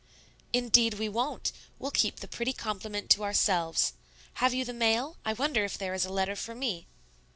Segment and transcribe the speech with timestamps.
[0.51, 3.93] "Indeed, we won't; we'll keep the pretty compliment to ourselves.
[4.41, 5.17] Have you the mail?
[5.23, 6.87] I wonder if there is a letter for me."